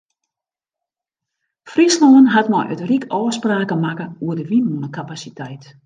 Fryslân 1.71 2.25
hat 2.35 2.47
mei 2.53 2.67
it 2.75 2.83
ryk 2.89 3.03
ôfspraken 3.19 3.79
makke 3.85 4.05
oer 4.25 4.35
de 4.37 4.43
wynmûnekapasiteit. 4.49 5.63